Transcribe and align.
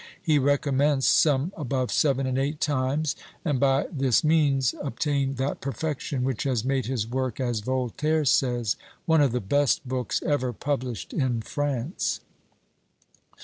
He 0.19 0.39
recommenced 0.39 1.09
some 1.11 1.53
above 1.55 1.91
seven 1.91 2.25
and 2.25 2.39
eight 2.39 2.59
times, 2.59 3.15
and 3.45 3.59
by 3.59 3.85
this 3.91 4.23
means 4.23 4.73
obtained 4.81 5.37
that 5.37 5.61
perfection 5.61 6.23
which 6.23 6.41
has 6.41 6.65
made 6.65 6.87
his 6.87 7.05
work, 7.07 7.39
as 7.39 7.59
Voltaire 7.59 8.25
says, 8.25 8.75
"one 9.05 9.21
of 9.21 9.31
the 9.31 9.39
best 9.39 9.87
books 9.87 10.19
ever 10.23 10.53
published 10.53 11.13
in 11.13 11.41
France." 11.41 12.21